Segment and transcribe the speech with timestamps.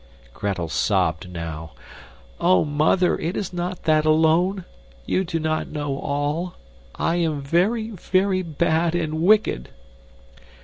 [0.33, 1.73] Gretel sobbed now.
[2.39, 4.65] "Oh, mother, it is not that alone
[5.05, 6.55] you do not know all.
[6.95, 9.69] I am very, very bad and wicked!"